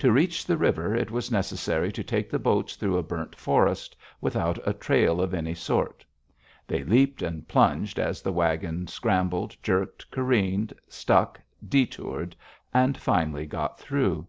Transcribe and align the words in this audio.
To 0.00 0.12
reach 0.12 0.44
the 0.44 0.58
river, 0.58 0.94
it 0.94 1.10
was 1.10 1.30
necessary 1.32 1.90
to 1.92 2.04
take 2.04 2.28
the 2.28 2.38
boats 2.38 2.76
through 2.76 2.98
a 2.98 3.02
burnt 3.02 3.34
forest, 3.34 3.96
without 4.20 4.58
a 4.68 4.74
trail 4.74 5.18
of 5.22 5.32
any 5.32 5.54
sort. 5.54 6.04
They 6.66 6.84
leaped 6.84 7.22
and 7.22 7.48
plunged 7.48 7.98
as 7.98 8.20
the 8.20 8.34
wagon 8.34 8.86
scrambled, 8.86 9.56
jerked, 9.62 10.10
careened, 10.10 10.74
stuck, 10.88 11.40
détoured, 11.66 12.34
and 12.74 12.98
finally 12.98 13.46
got 13.46 13.78
through. 13.78 14.26